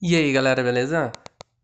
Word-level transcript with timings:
E 0.00 0.14
aí, 0.14 0.32
galera, 0.32 0.62
beleza? 0.62 1.12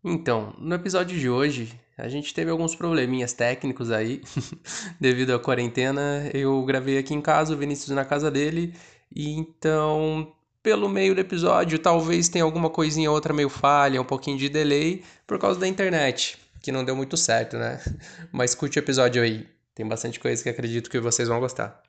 Então, 0.03 0.53
no 0.57 0.75
episódio 0.75 1.17
de 1.17 1.29
hoje, 1.29 1.71
a 1.97 2.09
gente 2.09 2.33
teve 2.33 2.51
alguns 2.51 2.75
probleminhas 2.75 3.31
técnicos 3.31 3.89
aí, 3.91 4.21
devido 4.99 5.33
à 5.33 5.39
quarentena. 5.39 6.29
Eu 6.33 6.61
gravei 6.65 6.97
aqui 6.97 7.13
em 7.13 7.21
casa, 7.21 7.53
o 7.53 7.57
Vinícius 7.57 7.95
na 7.95 8.03
casa 8.03 8.29
dele, 8.29 8.73
e 9.15 9.31
então, 9.31 10.33
pelo 10.61 10.89
meio 10.89 11.15
do 11.15 11.21
episódio, 11.21 11.79
talvez 11.79 12.27
tenha 12.27 12.43
alguma 12.43 12.69
coisinha 12.69 13.09
outra 13.09 13.33
meio 13.33 13.47
falha, 13.47 14.01
um 14.01 14.05
pouquinho 14.05 14.37
de 14.37 14.49
delay, 14.49 15.01
por 15.25 15.39
causa 15.39 15.57
da 15.57 15.65
internet, 15.65 16.37
que 16.61 16.73
não 16.73 16.83
deu 16.83 16.93
muito 16.95 17.15
certo, 17.15 17.57
né? 17.57 17.81
Mas 18.33 18.53
curte 18.53 18.77
o 18.77 18.81
episódio 18.81 19.23
aí, 19.23 19.47
tem 19.73 19.87
bastante 19.87 20.19
coisa 20.19 20.43
que 20.43 20.49
acredito 20.49 20.89
que 20.89 20.99
vocês 20.99 21.29
vão 21.29 21.39
gostar. 21.39 21.81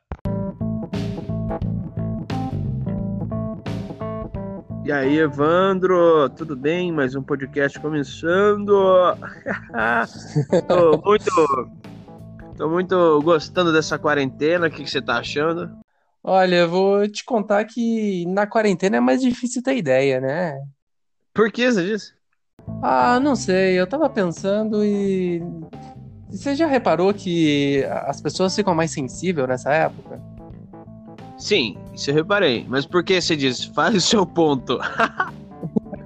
E 4.86 4.92
aí, 4.92 5.18
Evandro, 5.18 6.30
tudo 6.30 6.54
bem? 6.54 6.92
Mais 6.92 7.16
um 7.16 7.22
podcast 7.22 7.76
começando. 7.80 8.70
tô 10.68 11.02
muito, 11.04 11.68
tô 12.56 12.68
muito 12.68 13.20
gostando 13.20 13.72
dessa 13.72 13.98
quarentena. 13.98 14.68
O 14.68 14.70
que, 14.70 14.84
que 14.84 14.88
você 14.88 15.02
tá 15.02 15.18
achando? 15.18 15.76
Olha, 16.22 16.54
eu 16.54 16.68
vou 16.68 17.08
te 17.08 17.24
contar 17.24 17.64
que 17.64 18.24
na 18.28 18.46
quarentena 18.46 18.98
é 18.98 19.00
mais 19.00 19.20
difícil 19.20 19.60
ter 19.60 19.76
ideia, 19.76 20.20
né? 20.20 20.56
Por 21.34 21.50
que 21.50 21.68
você 21.68 21.84
disse? 21.84 22.14
Ah, 22.80 23.18
não 23.18 23.34
sei. 23.34 23.74
Eu 23.74 23.88
tava 23.88 24.08
pensando 24.08 24.84
e. 24.84 25.42
Você 26.30 26.54
já 26.54 26.68
reparou 26.68 27.12
que 27.12 27.84
as 28.04 28.20
pessoas 28.20 28.54
ficam 28.54 28.72
mais 28.72 28.92
sensíveis 28.92 29.48
nessa 29.48 29.72
época? 29.74 30.35
Sim, 31.38 31.76
isso 31.94 32.10
eu 32.10 32.14
reparei. 32.14 32.64
Mas 32.68 32.86
por 32.86 33.04
que 33.04 33.20
você 33.20 33.36
diz? 33.36 33.64
Fale 33.64 33.98
o 33.98 34.00
seu 34.00 34.26
ponto. 34.26 34.78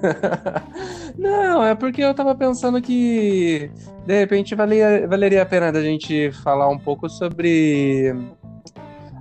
Não, 1.18 1.62
é 1.62 1.74
porque 1.74 2.02
eu 2.02 2.14
tava 2.14 2.34
pensando 2.34 2.80
que 2.80 3.70
de 4.06 4.18
repente 4.18 4.54
valia, 4.54 5.06
valeria 5.06 5.42
a 5.42 5.46
pena 5.46 5.70
da 5.70 5.82
gente 5.82 6.32
falar 6.42 6.68
um 6.68 6.78
pouco 6.78 7.08
sobre 7.08 8.14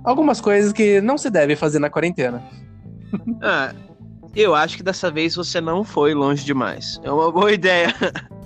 algumas 0.02 0.40
coisas 0.40 0.72
que 0.72 1.00
não 1.00 1.18
se 1.18 1.30
deve 1.30 1.54
fazer 1.54 1.78
na 1.78 1.90
quarentena. 1.90 2.42
Ah, 3.42 3.74
eu 4.34 4.54
acho 4.54 4.76
que 4.76 4.82
dessa 4.82 5.10
vez 5.10 5.36
você 5.36 5.60
não 5.60 5.84
foi 5.84 6.14
longe 6.14 6.44
demais. 6.44 6.98
É 7.02 7.10
uma 7.10 7.30
boa 7.30 7.52
ideia. 7.52 7.94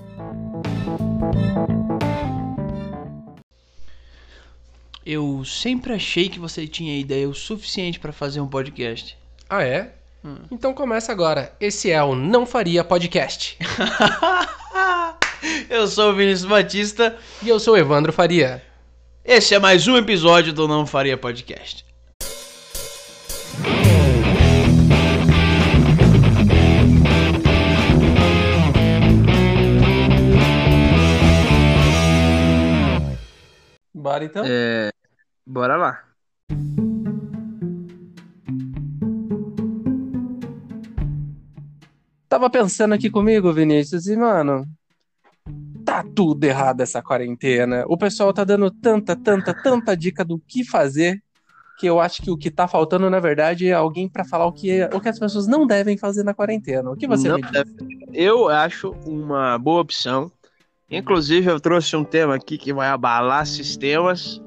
Eu 5.05 5.45
sempre 5.45 5.93
achei 5.93 6.31
que 6.31 6.39
você 6.39 6.67
tinha 6.67 6.99
ideia 6.99 7.29
o 7.29 7.35
suficiente 7.35 8.01
para 8.01 8.11
fazer 8.11 8.41
um 8.41 8.49
podcast. 8.49 9.19
Ah, 9.51 9.63
é? 9.63 9.93
Hum. 10.25 10.37
Então 10.51 10.73
começa 10.73 11.13
agora. 11.13 11.55
Esse 11.61 11.91
é 11.91 12.03
o 12.03 12.15
Não 12.15 12.47
Faria 12.47 12.83
Podcast. 12.83 13.59
eu 15.69 15.87
sou 15.87 16.11
o 16.11 16.15
Vinícius 16.15 16.49
Batista. 16.49 17.19
E 17.43 17.51
eu 17.51 17.61
sou 17.61 17.75
o 17.75 17.77
Evandro 17.77 18.15
Faria. 18.15 18.63
Esse 19.23 19.55
é 19.55 19.59
mais 19.59 19.87
um 19.87 19.99
episódio 19.99 20.55
do 20.55 20.67
Não 20.67 20.87
Faria 20.87 21.19
Podcast. 21.19 21.85
Bora 34.05 34.23
então? 34.23 34.45
É... 34.47 34.91
Bora 35.47 35.77
lá. 35.79 36.05
Tava 42.29 42.51
pensando 42.51 42.93
aqui 42.93 43.09
comigo, 43.09 43.51
Vinícius, 43.51 44.07
e 44.07 44.15
mano, 44.15 44.67
tá 45.87 46.05
tudo 46.15 46.45
errado 46.45 46.83
essa 46.83 47.01
quarentena. 47.01 47.87
O 47.89 47.97
pessoal 47.97 48.31
tá 48.35 48.45
dando 48.45 48.71
tanta, 48.71 49.17
tanta, 49.17 49.55
tanta 49.55 49.97
dica 49.97 50.23
do 50.23 50.39
que 50.39 50.63
fazer 50.63 51.23
que 51.79 51.87
eu 51.87 51.99
acho 51.99 52.21
que 52.21 52.31
o 52.31 52.37
que 52.37 52.51
tá 52.51 52.69
faltando, 52.69 53.09
na 53.09 53.21
verdade, 53.21 53.69
é 53.69 53.73
alguém 53.73 54.07
para 54.07 54.23
falar 54.23 54.45
o 54.45 54.53
que, 54.53 54.85
o 54.93 55.01
que 55.01 55.09
as 55.09 55.19
pessoas 55.19 55.47
não 55.47 55.67
devem 55.67 55.97
fazer 55.97 56.25
na 56.25 56.35
quarentena. 56.35 56.91
O 56.91 56.97
que 56.97 57.07
você 57.07 57.27
não 57.27 57.41
deve... 57.41 57.75
Eu 58.13 58.51
acho 58.51 58.91
uma 59.07 59.57
boa 59.59 59.81
opção 59.81 60.31
Inclusive, 60.91 61.51
eu 61.51 61.61
trouxe 61.61 61.97
um 61.97 62.05
tema 62.05 62.35
aqui 62.35 62.59
que 62.59 62.73
vai 62.73 62.89
abalar 62.89 63.47
sistemas. 63.47 64.41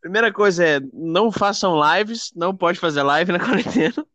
Primeira 0.00 0.32
coisa 0.32 0.64
é, 0.64 0.80
não 0.92 1.32
façam 1.32 1.80
lives, 1.80 2.32
não 2.34 2.56
pode 2.56 2.78
fazer 2.78 3.02
live 3.02 3.32
na 3.32 3.40
quarentena. 3.40 4.06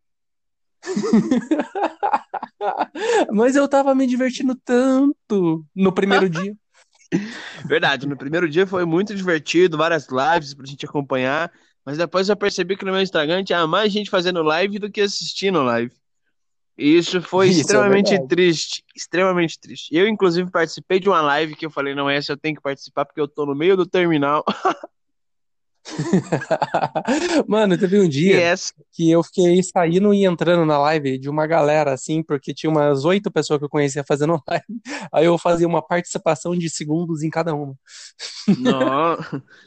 Mas 3.31 3.55
eu 3.55 3.67
tava 3.67 3.95
me 3.95 4.07
divertindo 4.07 4.55
tanto 4.55 5.65
no 5.75 5.91
primeiro 5.91 6.29
dia. 6.29 6.55
Verdade, 7.65 8.07
no 8.07 8.17
primeiro 8.17 8.49
dia 8.49 8.65
foi 8.65 8.85
muito 8.85 9.13
divertido, 9.13 9.77
várias 9.77 10.07
lives 10.09 10.53
pra 10.53 10.65
gente 10.65 10.85
acompanhar, 10.85 11.51
mas 11.85 11.97
depois 11.97 12.27
eu 12.27 12.35
percebi 12.35 12.75
que 12.75 12.83
no 12.83 12.91
meu 12.91 13.01
Instagram 13.01 13.43
tinha 13.43 13.67
mais 13.67 13.93
gente 13.93 14.09
fazendo 14.09 14.41
live 14.41 14.79
do 14.79 14.89
que 14.89 15.01
assistindo 15.01 15.61
live. 15.61 15.93
Isso 16.77 17.21
foi 17.21 17.47
Isso 17.49 17.59
é 17.59 17.61
extremamente 17.61 18.13
é 18.13 18.27
triste, 18.27 18.83
extremamente 18.95 19.59
triste. 19.59 19.95
Eu, 19.95 20.07
inclusive, 20.07 20.49
participei 20.49 20.99
de 20.99 21.09
uma 21.09 21.21
live 21.21 21.55
que 21.55 21.65
eu 21.65 21.71
falei, 21.71 21.93
não, 21.93 22.09
essa 22.09 22.33
eu 22.33 22.37
tenho 22.37 22.55
que 22.55 22.61
participar 22.61 23.05
porque 23.05 23.21
eu 23.21 23.27
tô 23.27 23.45
no 23.45 23.55
meio 23.55 23.77
do 23.77 23.85
terminal. 23.85 24.43
Mano, 27.47 27.77
teve 27.77 27.99
um 27.99 28.07
dia 28.07 28.51
yes. 28.51 28.73
que 28.91 29.11
eu 29.11 29.21
fiquei 29.23 29.61
saindo 29.61 30.13
e 30.13 30.25
entrando 30.25 30.65
na 30.65 30.77
live 30.79 31.17
de 31.17 31.29
uma 31.29 31.45
galera, 31.45 31.93
assim, 31.93 32.23
porque 32.23 32.53
tinha 32.53 32.69
umas 32.69 33.03
oito 33.05 33.29
pessoas 33.29 33.59
que 33.59 33.65
eu 33.65 33.69
conhecia 33.69 34.03
fazendo 34.07 34.41
live. 34.47 34.65
Aí 35.11 35.25
eu 35.25 35.37
fazia 35.37 35.67
uma 35.67 35.81
participação 35.81 36.55
de 36.55 36.69
segundos 36.69 37.21
em 37.21 37.29
cada 37.29 37.53
uma. 37.53 37.75
Não, 38.59 39.17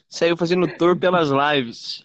saiu 0.08 0.36
fazendo 0.36 0.66
tour 0.66 0.96
pelas 0.96 1.28
lives. 1.28 2.04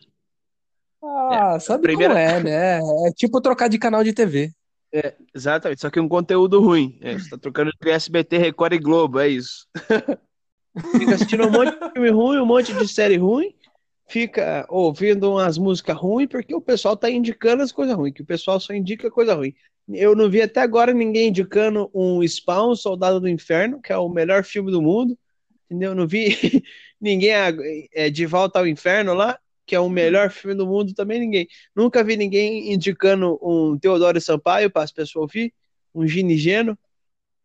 Ah, 1.03 1.53
é, 1.55 1.59
sabe 1.59 1.83
primeira... 1.83 2.13
como 2.13 2.25
é, 2.25 2.43
né? 2.43 2.79
É 3.07 3.11
tipo 3.15 3.41
trocar 3.41 3.67
de 3.69 3.79
canal 3.79 4.03
de 4.03 4.13
TV. 4.13 4.51
É, 4.93 5.15
exatamente, 5.33 5.81
só 5.81 5.89
que 5.89 5.99
um 5.99 6.09
conteúdo 6.09 6.59
ruim. 6.59 6.97
É, 7.01 7.13
você 7.17 7.29
tá 7.29 7.37
trocando 7.37 7.71
entre 7.73 7.91
SBT, 7.91 8.37
Record 8.37 8.73
e 8.73 8.79
Globo, 8.79 9.19
é 9.19 9.27
isso. 9.27 9.67
fica 10.99 11.15
assistindo 11.15 11.47
um 11.47 11.51
monte 11.51 11.79
de 11.79 11.91
filme 11.91 12.09
ruim, 12.09 12.39
um 12.39 12.45
monte 12.45 12.73
de 12.73 12.87
série 12.87 13.17
ruim, 13.17 13.53
fica 14.07 14.65
ouvindo 14.69 15.31
umas 15.31 15.57
músicas 15.57 15.95
ruins, 15.97 16.27
porque 16.27 16.53
o 16.53 16.61
pessoal 16.61 16.97
tá 16.97 17.09
indicando 17.09 17.63
as 17.63 17.71
coisas 17.71 17.95
ruins, 17.95 18.13
que 18.13 18.21
o 18.21 18.25
pessoal 18.25 18.59
só 18.59 18.73
indica 18.73 19.09
coisa 19.09 19.33
ruim. 19.33 19.53
Eu 19.87 20.15
não 20.15 20.29
vi 20.29 20.41
até 20.41 20.61
agora 20.61 20.93
ninguém 20.93 21.29
indicando 21.29 21.89
um 21.93 22.25
Spawn, 22.25 22.75
Soldado 22.75 23.19
do 23.19 23.27
Inferno, 23.27 23.81
que 23.81 23.91
é 23.91 23.97
o 23.97 24.09
melhor 24.09 24.43
filme 24.43 24.71
do 24.71 24.81
mundo, 24.81 25.17
entendeu? 25.65 25.95
Não 25.95 26.07
vi 26.07 26.35
ninguém 26.99 27.31
é, 27.93 28.09
de 28.09 28.25
volta 28.25 28.59
ao 28.59 28.67
inferno 28.67 29.13
lá, 29.13 29.39
que 29.71 29.75
é 29.75 29.79
o 29.79 29.89
melhor 29.89 30.29
filme 30.29 30.53
do 30.53 30.67
mundo, 30.67 30.93
também 30.93 31.17
ninguém. 31.17 31.47
Nunca 31.73 32.03
vi 32.03 32.17
ninguém 32.17 32.73
indicando 32.73 33.39
um 33.41 33.79
Teodoro 33.79 34.19
Sampaio 34.19 34.69
para 34.69 34.83
as 34.83 34.91
pessoas 34.91 35.21
ouvir, 35.21 35.53
um 35.95 36.05
Gini 36.05 36.35
Geno, 36.35 36.77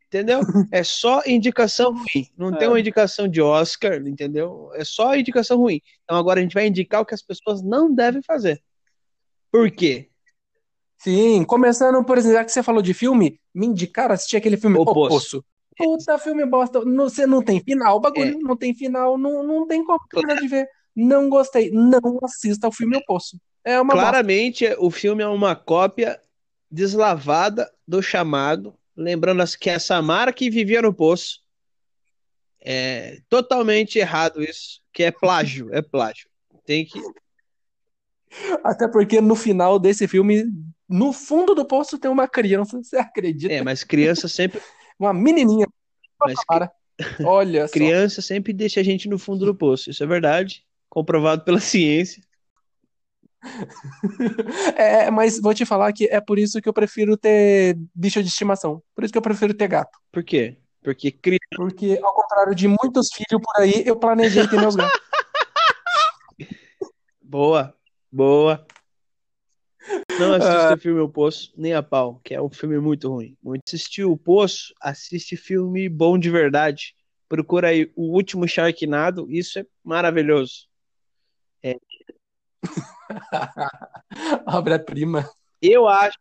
entendeu? 0.09 0.41
É 0.73 0.83
só 0.83 1.23
indicação 1.25 1.93
ruim. 1.93 2.27
Não 2.37 2.49
é. 2.49 2.59
tem 2.59 2.67
uma 2.67 2.81
indicação 2.81 3.29
de 3.29 3.41
Oscar, 3.41 4.05
entendeu? 4.05 4.73
É 4.75 4.85
só 4.85 5.15
indicação 5.15 5.57
ruim. 5.57 5.81
Então 6.03 6.17
agora 6.17 6.41
a 6.41 6.43
gente 6.43 6.55
vai 6.55 6.67
indicar 6.67 7.01
o 7.01 7.07
que 7.07 7.15
as 7.15 7.23
pessoas 7.23 7.63
não 7.63 7.95
devem 7.95 8.21
fazer. 8.21 8.61
Por 9.53 9.71
quê? 9.71 10.09
Sim, 10.99 11.45
começando, 11.45 12.05
por 12.05 12.19
exemplo, 12.19 12.39
já 12.39 12.45
que 12.45 12.51
você 12.51 12.61
falou 12.61 12.83
de 12.83 12.93
filme, 12.93 13.39
me 13.55 13.67
indicaram 13.67 14.15
assistir 14.15 14.37
aquele 14.37 14.57
filme 14.57 14.77
O 14.77 14.85
Poço. 14.85 15.09
Poço. 15.11 15.45
Puta, 15.77 16.19
filme 16.19 16.45
bosta. 16.45 16.81
Você 16.81 17.25
não 17.25 17.41
tem 17.41 17.61
final, 17.61 17.99
o 17.99 18.01
bagulho 18.01 18.37
é. 18.37 18.43
não 18.43 18.57
tem 18.57 18.75
final, 18.75 19.17
não, 19.17 19.45
não 19.45 19.65
tem 19.65 19.85
como 19.85 20.01
terminar 20.11 20.41
de 20.41 20.49
ver. 20.49 20.67
Não 20.97 21.29
gostei. 21.29 21.71
Não 21.71 22.01
assista 22.23 22.67
ao 22.67 22.73
filme 22.73 22.97
O 22.97 23.05
Poço. 23.05 23.39
É 23.62 23.79
uma 23.79 23.93
Claramente, 23.93 24.67
bosta. 24.67 24.83
o 24.83 24.91
filme 24.91 25.23
é 25.23 25.29
uma 25.29 25.55
cópia 25.55 26.19
deslavada 26.71 27.71
do 27.87 28.01
chamado. 28.01 28.75
Lembrando 28.97 29.45
que 29.59 29.69
é 29.69 29.78
Samara 29.78 30.33
que 30.33 30.48
vivia 30.48 30.81
no 30.81 30.95
poço. 30.95 31.41
É 32.60 33.21
totalmente 33.28 33.98
errado 33.98 34.43
isso. 34.43 34.81
Que 34.93 35.03
é 35.03 35.10
plágio. 35.10 35.69
É 35.75 35.83
plágio. 35.83 36.31
Tem 36.65 36.87
que. 36.87 36.98
Até 38.65 38.89
porque 38.89 39.21
no 39.21 39.34
final 39.34 39.78
desse 39.78 40.09
filme, 40.09 40.45
no 40.89 41.13
fundo 41.13 41.54
do 41.54 41.65
poço 41.66 41.98
tem 41.98 42.10
uma 42.10 42.27
criança, 42.27 42.78
você 42.78 42.97
acredita? 42.97 43.53
É, 43.53 43.63
mas 43.63 43.84
criança 43.84 44.28
sempre. 44.28 44.60
uma 44.98 45.13
menininha. 45.13 45.66
Mas 46.19 46.39
Olha 47.25 47.69
Criança 47.69 48.22
sempre 48.22 48.54
deixa 48.54 48.81
a 48.81 48.83
gente 48.83 49.09
no 49.09 49.19
fundo 49.19 49.45
do 49.45 49.54
poço, 49.54 49.91
isso 49.91 50.03
é 50.03 50.07
verdade 50.07 50.65
comprovado 50.97 51.45
pela 51.45 51.60
ciência. 51.60 52.22
É, 54.77 55.10
mas 55.10 55.39
vou 55.41 55.54
te 55.54 55.65
falar 55.66 55.93
que 55.93 56.07
é 56.07 56.21
por 56.21 56.39
isso 56.39 56.60
que 56.60 56.69
eu 56.69 56.72
prefiro 56.72 57.16
ter 57.16 57.78
bicho 57.95 58.22
de 58.22 58.28
estimação. 58.28 58.83
Por 58.95 59.04
isso 59.04 59.13
que 59.13 59.19
eu 59.19 59.22
prefiro 59.22 59.54
ter 59.54 59.69
gato. 59.69 59.97
Por 60.10 60.25
quê? 60.25 60.57
Porque 60.83 61.13
cria. 61.13 61.39
Porque, 61.54 62.01
ao 62.03 62.15
contrário 62.15 62.54
de 62.54 62.66
muitos 62.66 63.09
filhos 63.15 63.41
por 63.43 63.63
aí, 63.63 63.84
eu 63.87 63.95
planejei 63.97 64.48
ter 64.48 64.59
meus 64.59 64.75
gatos. 64.75 64.98
boa, 67.22 67.75
boa. 68.10 68.66
Não 70.19 70.33
assista 70.33 70.71
Ah. 70.71 70.75
o 70.75 70.78
filme 70.78 71.01
O 71.01 71.09
Poço, 71.09 71.53
nem 71.57 71.75
a 71.75 71.83
pau, 71.83 72.21
que 72.25 72.34
é 72.34 72.41
um 72.43 72.51
filme 72.51 72.78
muito 72.81 73.09
ruim. 73.13 73.37
Muito 73.43 73.63
assistiu 73.69 74.10
O 74.10 74.16
Poço, 74.16 74.75
assiste 74.81 75.37
filme 75.37 75.89
bom 75.89 76.19
de 76.19 76.31
verdade. 76.31 76.95
Procura 77.28 77.69
aí 77.69 77.93
O 77.95 78.15
Último 78.15 78.48
Sharknado, 78.48 79.31
isso 79.31 79.59
é 79.59 79.66
maravilhoso. 79.84 80.66
Obra-prima. 84.47 85.28
Eu 85.60 85.89
acho 85.89 86.18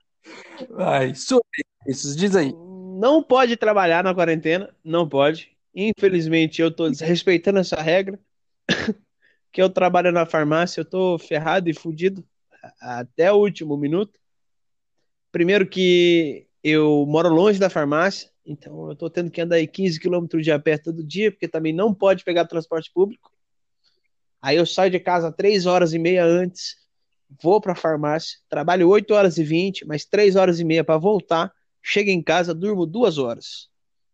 Ai, 0.77 1.13
sobre 1.13 1.63
isso, 1.88 2.15
diz 2.15 2.36
aí. 2.36 2.51
não 2.53 3.21
pode 3.21 3.56
trabalhar 3.57 4.03
na 4.03 4.13
quarentena, 4.13 4.74
não 4.83 5.07
pode. 5.07 5.56
Infelizmente, 5.74 6.62
eu 6.62 6.71
tô 6.71 6.89
desrespeitando 6.89 7.59
essa 7.59 7.81
regra. 7.81 8.19
Que 9.51 9.62
eu 9.62 9.69
trabalho 9.69 10.12
na 10.12 10.25
farmácia, 10.25 10.81
eu 10.81 10.86
tô 10.86 11.18
ferrado 11.18 11.69
e 11.69 11.74
fudido 11.74 12.21
até 12.81 13.31
o 13.31 13.38
último 13.38 13.77
minuto. 13.77 14.19
Primeiro 15.31 15.65
que 15.65 16.45
eu 16.62 17.06
moro 17.07 17.30
longe 17.30 17.57
da 17.57 17.69
farmácia, 17.69 18.30
então 18.45 18.89
eu 18.89 18.98
tô 18.98 19.09
tendo 19.09 19.31
que 19.31 19.39
andar 19.39 19.56
aí 19.56 19.65
15 19.65 19.98
quilômetros 19.98 20.44
de 20.44 20.51
a 20.51 20.59
pé 20.59 20.77
todo 20.77 21.01
dia, 21.01 21.31
porque 21.31 21.48
também 21.48 21.71
não 21.71 21.94
pode 21.94 22.25
pegar 22.25 22.44
transporte 22.44 22.91
público. 22.94 23.31
Aí 24.45 24.57
eu 24.57 24.65
saio 24.68 24.92
de 24.92 25.00
casa 25.00 25.31
3 25.31 25.65
horas 25.65 25.92
e 25.92 25.97
meia 25.97 26.24
antes, 26.24 26.75
vou 27.42 27.59
pra 27.59 27.74
farmácia, 27.74 28.38
trabalho 28.47 28.88
8 28.88 29.12
horas 29.12 29.39
e 29.39 29.44
20, 29.44 29.88
mais 29.88 30.06
3 30.06 30.36
horas 30.36 30.59
e 30.59 30.63
meia 30.63 30.83
para 30.83 31.00
voltar, 31.00 31.51
chego 31.81 32.12
em 32.12 32.21
casa, 32.21 32.53
durmo 32.53 32.86
2 32.86 33.18
horas. 33.18 33.69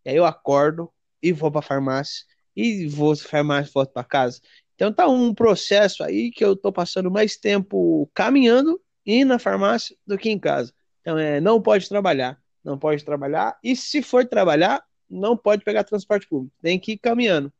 E 0.05 0.09
aí 0.09 0.15
eu 0.15 0.23
acordo 0.23 0.89
e 1.21 1.33
vou 1.33 1.51
pra 1.51 1.61
farmácia, 1.61 2.23
e 2.55 2.87
vou 2.87 3.13
pra 3.13 3.27
farmácia 3.27 3.71
volto 3.73 3.91
pra 3.91 4.05
casa. 4.05 4.39
Então 4.73 4.93
tá 4.93 5.05
um 5.05 5.33
processo 5.33 6.01
aí 6.01 6.31
que 6.31 6.45
eu 6.45 6.55
tô 6.55 6.71
passando 6.71 7.11
mais 7.11 7.35
tempo 7.35 8.09
caminhando 8.13 8.79
e 9.05 9.25
na 9.25 9.37
farmácia 9.37 9.97
do 10.07 10.17
que 10.17 10.29
em 10.29 10.39
casa. 10.39 10.73
Então 11.01 11.17
é, 11.17 11.41
não 11.41 11.61
pode 11.61 11.89
trabalhar, 11.89 12.41
não 12.63 12.77
pode 12.77 13.03
trabalhar, 13.03 13.59
e 13.61 13.75
se 13.75 14.01
for 14.01 14.25
trabalhar, 14.25 14.81
não 15.09 15.35
pode 15.35 15.65
pegar 15.65 15.83
transporte 15.83 16.25
público, 16.25 16.55
tem 16.61 16.79
que 16.79 16.93
ir 16.93 16.99
caminhando. 16.99 17.51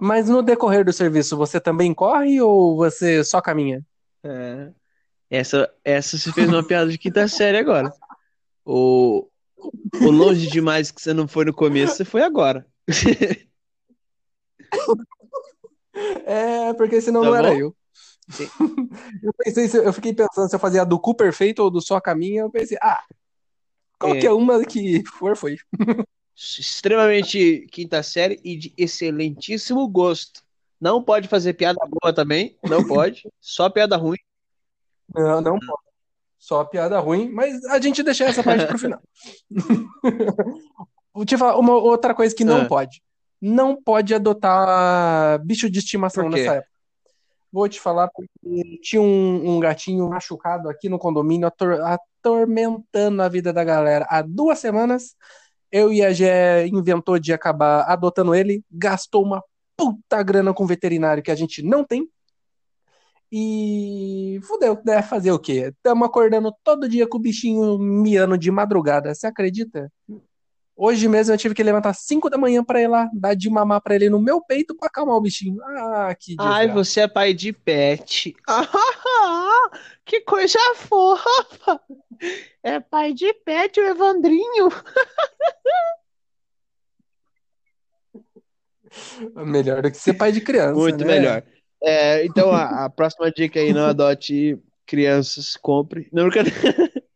Mas 0.00 0.28
no 0.28 0.42
decorrer 0.42 0.84
do 0.84 0.92
serviço, 0.92 1.36
você 1.36 1.60
também 1.60 1.92
corre 1.92 2.40
ou 2.40 2.76
você 2.76 3.24
só 3.24 3.40
caminha? 3.40 3.84
É. 4.22 4.70
Essa, 5.30 5.70
essa 5.84 6.16
se 6.16 6.32
fez 6.32 6.48
uma 6.48 6.64
piada 6.66 6.90
de 6.90 6.96
quinta 6.98 7.26
série 7.28 7.58
agora. 7.58 7.92
O, 8.64 9.28
o 10.00 10.10
longe 10.10 10.46
demais 10.46 10.90
que 10.90 11.02
você 11.02 11.12
não 11.12 11.26
foi 11.28 11.44
no 11.44 11.52
começo, 11.54 11.96
você 11.96 12.04
foi 12.04 12.22
agora. 12.22 12.66
É, 16.26 16.72
porque 16.74 17.00
senão 17.00 17.22
Tá 17.22 17.28
não 17.28 17.34
era 17.36 17.48
bom? 17.50 17.56
eu. 17.56 17.76
Sim. 18.30 18.46
Eu 19.22 19.32
pensei, 19.36 19.68
se- 19.68 19.84
eu 19.84 19.92
fiquei 19.92 20.14
pensando 20.14 20.48
se 20.48 20.54
eu 20.54 20.60
fazia 20.60 20.84
do 20.84 20.98
cu 20.98 21.14
perfeito 21.14 21.60
ou 21.62 21.70
do 21.70 21.80
só 21.80 22.00
caminha. 22.00 22.42
Eu 22.42 22.50
pensei, 22.50 22.76
ah, 22.82 23.02
qualquer 23.98 24.28
É. 24.28 24.32
uma 24.32 24.64
que 24.64 25.02
for, 25.18 25.36
foi. 25.36 25.56
Extremamente 26.40 27.66
quinta 27.72 28.00
série 28.02 28.40
e 28.44 28.56
de 28.56 28.72
excelentíssimo 28.76 29.86
gosto. 29.88 30.42
Não 30.80 31.02
pode 31.02 31.26
fazer 31.26 31.54
piada 31.54 31.80
boa 31.88 32.12
também, 32.14 32.56
não 32.62 32.86
pode. 32.86 33.28
Só 33.40 33.68
piada 33.68 33.96
ruim. 33.96 34.18
Não, 35.12 35.40
não 35.40 35.58
pode. 35.58 35.82
Só 36.38 36.64
piada 36.64 37.00
ruim, 37.00 37.28
mas 37.30 37.64
a 37.64 37.80
gente 37.80 38.00
deixa 38.04 38.24
essa 38.24 38.44
parte 38.44 38.64
pro 38.66 38.78
final. 38.78 39.00
Vou 41.12 41.24
te 41.24 41.36
falar 41.36 41.58
uma 41.58 41.74
outra 41.74 42.14
coisa 42.14 42.34
que 42.34 42.44
não 42.44 42.62
Ah. 42.62 42.66
pode. 42.66 43.02
Não 43.40 43.80
pode 43.80 44.14
adotar 44.14 45.44
bicho 45.44 45.68
de 45.68 45.80
estimação 45.80 46.28
nessa 46.28 46.54
época. 46.56 46.70
Vou 47.52 47.68
te 47.68 47.80
falar 47.80 48.08
porque 48.08 48.78
tinha 48.82 49.00
um, 49.02 49.56
um 49.56 49.60
gatinho 49.60 50.08
machucado 50.08 50.68
aqui 50.68 50.88
no 50.88 50.98
condomínio, 50.98 51.46
ator- 51.48 51.80
atormentando 51.80 53.22
a 53.22 53.28
vida 53.28 53.52
da 53.52 53.64
galera. 53.64 54.06
Há 54.08 54.22
duas 54.22 54.58
semanas, 54.58 55.16
eu 55.70 55.92
e 55.92 56.02
a 56.02 56.12
Gé 56.12 56.66
inventou 56.66 57.18
de 57.18 57.32
acabar 57.32 57.82
adotando 57.82 58.34
ele, 58.34 58.62
gastou 58.70 59.24
uma 59.24 59.42
puta 59.76 60.22
grana 60.22 60.52
com 60.52 60.66
veterinário 60.66 61.22
que 61.22 61.30
a 61.30 61.34
gente 61.34 61.62
não 61.62 61.84
tem. 61.84 62.08
E 63.30 64.40
fudeu, 64.42 64.80
né? 64.84 65.02
Fazer 65.02 65.30
o 65.30 65.38
quê? 65.38 65.72
Estamos 65.76 66.08
acordando 66.08 66.52
todo 66.64 66.88
dia 66.88 67.06
com 67.06 67.18
o 67.18 67.20
bichinho 67.20 67.78
miando 67.78 68.38
de 68.38 68.50
madrugada. 68.50 69.14
Você 69.14 69.26
acredita? 69.26 69.92
Hoje 70.74 71.08
mesmo 71.08 71.34
eu 71.34 71.38
tive 71.38 71.54
que 71.54 71.62
levantar 71.62 71.92
5 71.92 72.30
da 72.30 72.38
manhã 72.38 72.62
pra 72.64 72.80
ir 72.80 72.86
lá, 72.86 73.10
dar 73.12 73.34
de 73.34 73.50
mamar 73.50 73.82
pra 73.82 73.96
ele 73.96 74.08
no 74.08 74.20
meu 74.20 74.40
peito 74.40 74.76
pra 74.76 74.86
acalmar 74.86 75.16
o 75.16 75.20
bichinho. 75.20 75.60
Ah, 75.62 76.14
que 76.18 76.36
Ai, 76.38 76.66
desgraça. 76.68 76.72
você 76.72 77.00
é 77.00 77.08
pai 77.08 77.34
de 77.34 77.52
pet. 77.52 78.34
Ah, 79.20 79.70
que 80.04 80.20
coisa 80.22 80.58
fofa. 80.76 81.80
É 82.62 82.80
pai 82.80 83.12
de 83.12 83.32
pet, 83.32 83.80
o 83.80 83.86
Evandrinho. 83.86 84.68
Melhor 89.34 89.82
do 89.82 89.90
que 89.90 89.96
ser 89.96 90.14
pai 90.14 90.32
de 90.32 90.40
criança, 90.40 90.74
Muito 90.74 91.04
né? 91.04 91.18
melhor. 91.18 91.42
É, 91.82 92.24
então, 92.24 92.50
a, 92.50 92.86
a 92.86 92.90
próxima 92.90 93.30
dica 93.30 93.60
aí, 93.60 93.72
não 93.72 93.84
adote 93.84 94.58
crianças, 94.86 95.56
compre. 95.56 96.08
Não, 96.12 96.28
brincadeira. 96.28 96.58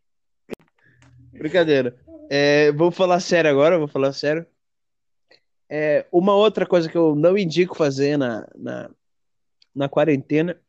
Brincadeira. 1.33 1.99
É, 2.31 2.71
vou 2.73 2.91
falar 2.93 3.19
sério 3.19 3.51
agora, 3.51 3.79
vou 3.79 3.89
falar 3.89 4.13
sério. 4.13 4.47
É, 5.69 6.07
uma 6.13 6.35
outra 6.35 6.67
coisa 6.67 6.89
que 6.89 6.97
eu 6.97 7.15
não 7.15 7.37
indico 7.37 7.75
fazer 7.75 8.17
na, 8.17 8.47
na, 8.55 8.91
na 9.75 9.89
quarentena 9.89 10.61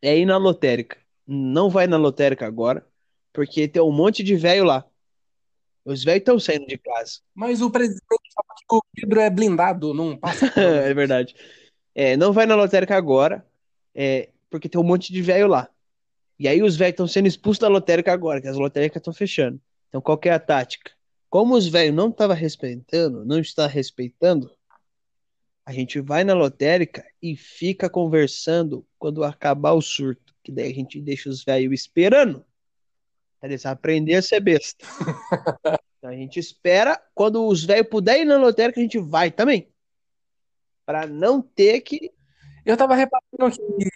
é 0.00 0.16
ir 0.16 0.26
na 0.26 0.36
lotérica. 0.36 0.98
Não 1.26 1.70
vai 1.70 1.86
na 1.86 1.96
lotérica 1.96 2.46
agora, 2.46 2.86
porque 3.34 3.66
tem 3.66 3.82
um 3.82 3.92
monte 3.92 4.22
de 4.22 4.36
velho 4.36 4.64
lá. 4.64 4.86
Os 5.84 6.02
velhos 6.02 6.20
estão 6.20 6.38
saindo 6.38 6.66
de 6.66 6.78
casa. 6.78 7.20
Mas 7.34 7.60
o 7.60 7.68
presidente 7.68 8.06
fala 8.06 8.54
que 8.56 8.74
o 8.74 8.82
vidro 8.94 9.20
é 9.20 9.28
blindado, 9.28 9.92
não 9.92 10.16
passa. 10.16 10.46
É 10.56 10.94
verdade. 10.94 11.34
É, 11.94 12.16
não 12.16 12.32
vai 12.32 12.46
na 12.46 12.54
lotérica 12.54 12.96
agora, 12.96 13.44
é, 13.94 14.30
porque 14.48 14.68
tem 14.68 14.80
um 14.80 14.84
monte 14.84 15.12
de 15.12 15.20
velho 15.20 15.48
lá. 15.48 15.68
E 16.38 16.48
aí 16.48 16.62
os 16.62 16.76
velhos 16.76 16.92
estão 16.92 17.06
sendo 17.06 17.28
expulsos 17.28 17.58
da 17.58 17.68
lotérica 17.68 18.12
agora, 18.12 18.40
que 18.40 18.48
as 18.48 18.56
lotéricas 18.56 19.00
estão 19.00 19.12
fechando. 19.12 19.60
Então 19.88 20.00
qual 20.00 20.16
que 20.16 20.28
é 20.28 20.32
a 20.32 20.40
tática? 20.40 20.92
Como 21.28 21.54
os 21.54 21.66
velhos 21.66 21.94
não 21.94 22.08
estavam 22.08 22.36
respeitando, 22.36 23.24
não 23.24 23.40
está 23.40 23.66
respeitando, 23.66 24.50
a 25.66 25.72
gente 25.72 26.00
vai 26.00 26.22
na 26.22 26.34
lotérica 26.34 27.04
e 27.20 27.36
fica 27.36 27.90
conversando 27.90 28.86
quando 28.98 29.24
acabar 29.24 29.72
o 29.72 29.82
surto. 29.82 30.34
Que 30.42 30.52
daí 30.52 30.70
a 30.70 30.74
gente 30.74 31.00
deixa 31.00 31.28
os 31.28 31.42
velhos 31.42 31.72
esperando. 31.72 32.44
Eles 33.44 33.66
aprender 33.66 34.14
a 34.14 34.22
ser 34.22 34.40
besta. 34.40 34.86
Então 35.98 36.10
a 36.10 36.16
gente 36.16 36.38
espera, 36.38 37.00
quando 37.14 37.46
os 37.46 37.64
velhos 37.64 37.88
puderem 37.88 38.22
ir 38.22 38.26
na 38.26 38.36
lotérica, 38.36 38.80
a 38.80 38.82
gente 38.82 38.98
vai 38.98 39.30
também. 39.30 39.70
Pra 40.84 41.06
não 41.06 41.40
ter 41.40 41.80
que 41.82 42.10
Eu 42.64 42.76
tava 42.76 42.94
reparando 42.94 43.54
que, 43.54 43.90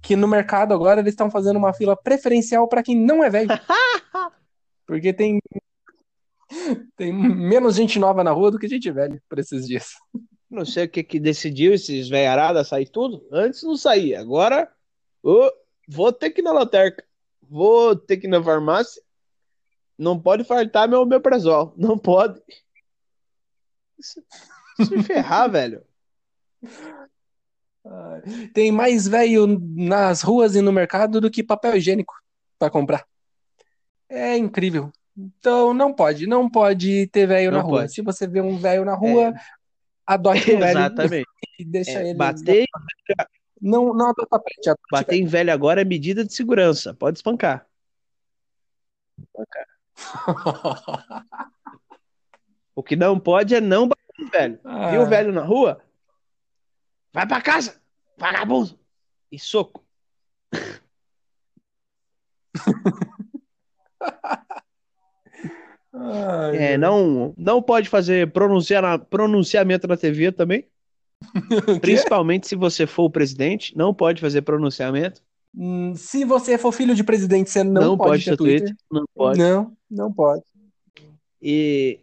que 0.00 0.16
no 0.16 0.26
mercado 0.26 0.74
agora 0.74 1.00
eles 1.00 1.12
estão 1.12 1.30
fazendo 1.30 1.56
uma 1.56 1.72
fila 1.72 1.96
preferencial 1.96 2.68
pra 2.68 2.82
quem 2.82 2.96
não 2.96 3.22
é 3.22 3.30
velho. 3.30 3.48
Porque 4.86 5.12
tem, 5.12 5.40
tem 6.96 7.12
menos 7.12 7.76
gente 7.76 7.98
nova 8.00 8.24
na 8.24 8.32
rua 8.32 8.50
do 8.50 8.58
que 8.58 8.68
gente 8.68 8.90
velha 8.90 9.22
por 9.28 9.38
esses 9.38 9.66
dias. 9.66 9.94
Não 10.50 10.64
sei 10.64 10.84
o 10.84 10.88
que 10.88 11.02
que 11.02 11.20
decidiu 11.20 11.72
esses 11.72 12.08
velharadas 12.08 12.68
sair 12.68 12.88
tudo. 12.88 13.26
Antes 13.32 13.62
não 13.62 13.76
saía. 13.76 14.20
Agora, 14.20 14.68
ô, 15.22 15.50
vou 15.88 16.12
ter 16.12 16.30
que 16.30 16.40
ir 16.40 16.44
na 16.44 16.52
lotérica. 16.52 17.04
Vou 17.52 17.94
ter 17.94 18.16
que 18.16 18.26
ir 18.26 18.30
na 18.30 18.42
farmácia. 18.42 19.02
Não 19.98 20.18
pode 20.18 20.42
faltar 20.42 20.88
meu 20.88 21.02
omeprazol. 21.02 21.74
Não 21.76 21.98
pode. 21.98 22.40
Se, 24.00 24.24
se 24.86 25.02
ferrar, 25.02 25.50
velho. 25.52 25.84
Tem 28.54 28.72
mais 28.72 29.06
velho 29.06 29.46
nas 29.76 30.22
ruas 30.22 30.54
e 30.54 30.62
no 30.62 30.72
mercado 30.72 31.20
do 31.20 31.30
que 31.30 31.42
papel 31.42 31.76
higiênico 31.76 32.14
pra 32.58 32.70
comprar. 32.70 33.04
É 34.08 34.34
incrível. 34.36 34.90
Então 35.14 35.74
não 35.74 35.92
pode, 35.92 36.26
não 36.26 36.48
pode 36.48 37.06
ter 37.08 37.26
velho 37.26 37.50
na 37.50 37.60
rua. 37.60 37.80
pode. 37.80 37.92
Se 37.92 38.00
você 38.00 38.26
vê 38.26 38.40
um 38.40 38.56
velho 38.56 38.82
na 38.84 38.94
rua, 38.94 39.34
adote 40.06 40.54
um 40.54 40.58
velho 40.60 40.78
Exatamente. 40.78 41.26
e 41.60 41.64
deixa 41.66 41.98
É, 41.98 42.08
ele. 42.08 42.14
bater, 42.14 42.64
Não, 43.62 43.94
não 43.94 44.12
bater 44.90 45.16
em 45.16 45.24
velho 45.24 45.52
agora 45.52 45.82
é 45.82 45.84
medida 45.84 46.24
de 46.24 46.34
segurança. 46.34 46.92
Pode 46.92 47.18
espancar. 47.18 47.64
O 52.74 52.82
que 52.82 52.96
não 52.96 53.20
pode 53.20 53.54
é 53.54 53.60
não 53.60 53.86
bater 53.86 54.02
em 54.18 54.26
velho. 54.26 54.58
Ah. 54.64 54.90
Viu 54.90 55.02
o 55.02 55.06
velho 55.06 55.32
na 55.32 55.42
rua? 55.42 55.80
Vai 57.12 57.24
pra 57.24 57.40
casa, 57.40 57.80
vagabundo. 58.18 58.76
E 59.30 59.38
soco. 59.38 59.84
Ai, 65.94 66.56
É, 66.56 66.78
não, 66.78 67.32
não 67.36 67.62
pode 67.62 67.88
fazer 67.88 68.32
pronunciar, 68.32 68.98
pronunciamento 69.04 69.86
na 69.86 69.96
TV 69.96 70.32
também. 70.32 70.68
Principalmente 71.80 72.46
se 72.48 72.56
você 72.56 72.86
for 72.86 73.04
o 73.04 73.10
presidente, 73.10 73.76
não 73.76 73.92
pode 73.94 74.20
fazer 74.20 74.42
pronunciamento. 74.42 75.20
Hum, 75.54 75.94
Se 75.94 76.24
você 76.24 76.56
for 76.56 76.72
filho 76.72 76.94
de 76.94 77.04
presidente, 77.04 77.50
você 77.50 77.62
não, 77.62 77.82
Não 77.82 77.96
pode, 77.98 78.10
pode 78.10 78.24
ter 78.24 78.30
ter 78.30 78.36
Twitter. 78.36 78.68
Twitter. 78.68 78.84
Não 78.90 79.04
pode. 79.14 79.38
Não, 79.38 79.76
não 79.90 80.12
pode. 80.12 80.42
E 81.40 82.00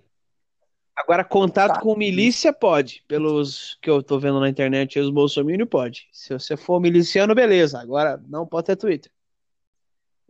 agora 0.96 1.24
contato 1.24 1.76
Tá. 1.76 1.80
com 1.82 1.96
milícia 1.96 2.52
pode, 2.54 3.04
pelos 3.08 3.78
que 3.82 3.90
eu 3.90 4.04
tô 4.04 4.20
vendo 4.20 4.40
na 4.40 4.50
internet, 4.50 5.00
os 5.00 5.10
bolsominions 5.10 5.70
pode. 5.70 6.08
Se 6.12 6.34
você 6.34 6.56
for 6.58 6.80
miliciano, 6.80 7.34
beleza. 7.34 7.80
Agora 7.80 8.22
não 8.28 8.46
pode 8.46 8.68
ter 8.68 8.76
Twitter. 8.76 9.12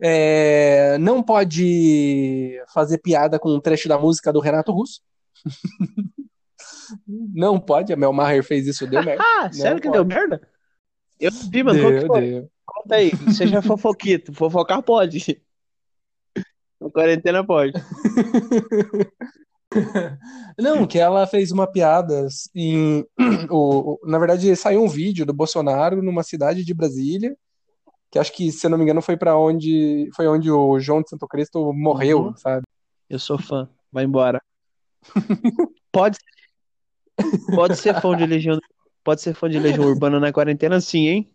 É, 0.02 0.96
não 0.98 1.22
pode 1.22 2.58
fazer 2.72 2.98
piada 2.98 3.38
com 3.38 3.50
um 3.54 3.60
trecho 3.60 3.86
da 3.86 3.98
música 3.98 4.32
do 4.32 4.40
Renato 4.40 4.72
Russo. 4.72 5.02
Não 7.06 7.58
pode, 7.60 7.92
a 7.92 7.96
Mel 7.96 8.12
Maher 8.12 8.42
fez 8.44 8.66
isso, 8.66 8.86
deu 8.86 9.02
merda. 9.04 9.22
Ah, 9.24 9.52
sério 9.52 9.80
que 9.80 9.88
pode. 9.88 9.98
deu 9.98 10.04
merda? 10.04 10.40
Eu 11.18 11.30
não 11.32 11.50
vi, 11.50 11.62
mano. 11.62 11.78
Deu, 11.78 12.06
foi? 12.06 12.20
deu. 12.20 12.50
Conta 12.64 12.94
aí. 12.96 13.10
Seja 13.32 13.60
fofoquito. 13.62 14.32
Fofocar 14.34 14.82
pode. 14.82 15.42
Na 16.80 16.90
quarentena 16.90 17.44
pode. 17.44 17.72
Não, 20.58 20.86
que 20.86 20.98
ela 20.98 21.26
fez 21.26 21.50
uma 21.50 21.66
piada 21.70 22.26
em. 22.54 23.04
O, 23.50 23.94
o- 23.94 24.00
na 24.04 24.18
verdade, 24.18 24.54
saiu 24.54 24.82
um 24.82 24.88
vídeo 24.88 25.26
do 25.26 25.32
Bolsonaro 25.32 26.00
numa 26.02 26.22
cidade 26.22 26.64
de 26.64 26.72
Brasília, 26.74 27.36
que 28.10 28.18
acho 28.18 28.32
que, 28.32 28.52
se 28.52 28.64
eu 28.66 28.70
não 28.70 28.78
me 28.78 28.84
engano, 28.84 29.02
foi 29.02 29.16
para 29.16 29.36
onde 29.36 30.08
foi 30.14 30.28
onde 30.28 30.50
o 30.50 30.78
João 30.78 31.02
de 31.02 31.08
Santo 31.10 31.26
Cristo 31.26 31.72
morreu, 31.72 32.26
Uhum. 32.26 32.36
sabe? 32.36 32.62
Eu 33.08 33.18
sou 33.18 33.38
fã. 33.38 33.68
Vai 33.90 34.04
embora. 34.04 34.40
Pode, 35.90 36.18
pode 37.54 37.76
ser 37.76 38.00
fã 38.00 38.16
de 38.16 38.26
Legião. 38.26 38.58
Pode 39.02 39.20
ser 39.22 39.34
fã 39.34 39.48
de 39.48 39.58
Legião 39.58 39.84
Urbana 39.86 40.20
na 40.20 40.32
quarentena, 40.32 40.80
sim, 40.80 41.06
hein? 41.08 41.30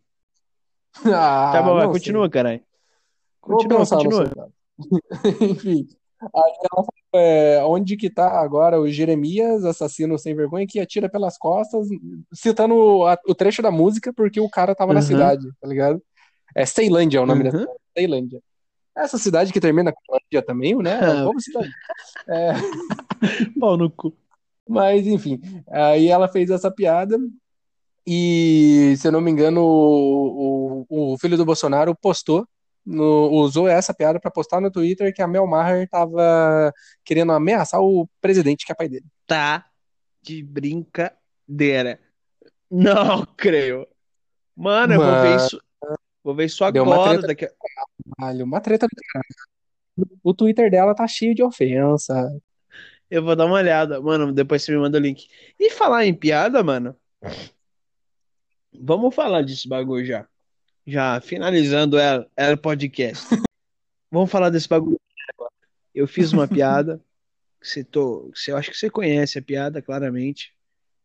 Ah, 1.06 1.50
Tá 1.52 1.62
bom, 1.64 1.88
continua, 1.90 2.30
caralho. 2.30 2.62
Continua, 3.42 3.86
continua. 3.86 4.50
Enfim, 5.42 5.88
aí 6.22 6.54
ela 6.72 6.86
é, 7.16 7.64
onde 7.66 7.96
que 7.96 8.10
tá 8.10 8.40
agora 8.40 8.80
o 8.80 8.90
Jeremias, 8.90 9.64
assassino 9.64 10.18
sem 10.18 10.36
vergonha, 10.36 10.66
que 10.68 10.80
atira 10.80 11.10
pelas 11.10 11.38
costas, 11.38 11.88
citando 12.34 13.06
a- 13.06 13.18
o 13.28 13.34
trecho 13.36 13.62
da 13.62 13.72
música, 13.72 14.12
porque 14.14 14.40
o 14.40 14.50
cara 14.50 14.76
tava 14.76 14.94
na 14.94 15.00
Uhum. 15.00 15.06
cidade, 15.06 15.48
tá 15.62 15.68
ligado? 15.68 16.02
É 16.56 16.66
Ceilândia 16.66 17.18
é 17.20 17.22
o 17.22 17.26
nome 17.26 17.44
da 17.44 17.50
Uhum. 17.52 17.60
cidade, 17.60 17.80
Ceilândia. 17.98 18.42
Essa 18.98 19.18
cidade 19.18 19.52
que 19.54 19.60
termina 19.60 19.92
com 19.92 20.14
Lândia 20.14 20.42
também, 20.42 20.76
né? 20.78 21.00
É 21.00 21.00
uma 21.24 21.24
boa 21.26 21.40
cidade. 21.40 21.70
É, 22.30 22.54
Pau 23.60 23.78
no 23.78 23.90
cu. 23.90 24.14
Mas, 24.68 25.06
enfim, 25.08 25.40
aí 25.70 26.08
ela 26.08 26.28
fez 26.28 26.50
essa 26.50 26.72
piada 26.72 27.18
e, 28.08 28.94
se 28.98 29.08
eu 29.08 29.12
não 29.12 29.22
me 29.22 29.32
engano, 29.32 29.62
o, 29.62 30.86
o, 30.90 31.14
o 31.14 31.18
filho 31.18 31.38
do 31.38 31.46
Bolsonaro 31.46 31.96
postou, 31.96 32.48
no- 32.86 33.30
usou 33.32 33.68
essa 33.68 33.94
piada 33.94 34.20
pra 34.20 34.30
postar 34.30 34.62
no 34.62 34.70
Twitter 34.70 35.14
que 35.14 35.22
a 35.22 35.28
Mel 35.28 35.48
Maher 35.48 35.90
tava 35.90 36.72
querendo 37.04 37.32
ameaçar 37.32 37.82
o 37.82 38.08
presidente, 38.22 38.66
que 38.66 38.72
é 38.72 38.76
pai 38.76 38.88
dele. 38.88 39.06
Tá 39.26 39.66
de 40.22 40.44
brincadeira. 40.44 42.00
Não 42.70 43.26
creio. 43.38 43.88
Mano, 44.56 44.94
eu 44.94 45.00
vou 45.00 45.08
ver 45.22 45.30
Mano. 45.30 45.36
isso. 45.38 45.62
Vou 46.24 46.36
ver 46.36 46.46
isso 46.46 46.72
Deu 46.72 46.84
uma 46.84 46.96
agora. 46.96 47.12
treta. 47.22 47.28
Daqui 47.28 47.50
uma 48.44 48.62
treta 48.62 48.88
do 48.88 48.96
caralho. 49.12 50.18
O 50.24 50.34
Twitter 50.34 50.70
dela 50.72 50.94
tá 50.96 51.08
cheio 51.08 51.34
de 51.36 51.44
ofensa. 51.44 52.32
Eu 53.10 53.24
vou 53.24 53.36
dar 53.36 53.46
uma 53.46 53.56
olhada. 53.56 54.02
Mano, 54.02 54.32
depois 54.32 54.64
você 54.64 54.72
me 54.72 54.78
manda 54.78 54.98
o 54.98 55.02
link. 55.02 55.28
E 55.60 55.70
falar 55.70 56.06
em 56.06 56.14
piada, 56.14 56.64
mano. 56.64 56.96
Vamos 58.74 59.14
falar 59.14 59.42
desse 59.44 59.68
bagulho 59.68 60.06
já. 60.06 60.28
Já 60.86 61.20
finalizando 61.22 61.98
ela, 61.98 62.28
ela 62.36 62.58
podcast. 62.58 63.26
Vamos 64.12 64.30
falar 64.30 64.50
desse 64.50 64.68
bagulho. 64.68 65.00
Eu 65.94 66.08
fiz 66.08 66.32
uma 66.34 66.48
piada. 66.48 67.02
Que 67.58 67.72
você 67.72 67.84
tô, 67.84 68.30
que 68.32 68.40
você, 68.40 68.52
eu 68.52 68.58
acho 68.58 68.70
que 68.70 68.78
você 68.78 68.92
conhece 68.92 69.40
a 69.40 69.42
piada, 69.42 69.82
claramente. 69.82 70.54